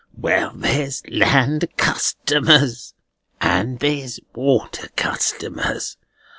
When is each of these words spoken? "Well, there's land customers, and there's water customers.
"Well, 0.17 0.53
there's 0.55 1.03
land 1.07 1.65
customers, 1.77 2.95
and 3.39 3.77
there's 3.77 4.19
water 4.33 4.87
customers. 4.95 5.95